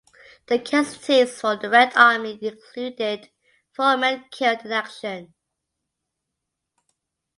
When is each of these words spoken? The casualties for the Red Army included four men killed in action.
The 0.47 0.57
casualties 0.57 1.39
for 1.39 1.57
the 1.57 1.69
Red 1.69 1.95
Army 1.95 2.39
included 2.41 3.29
four 3.71 3.97
men 3.97 4.25
killed 4.31 4.65
in 4.65 4.71
action. 4.71 5.35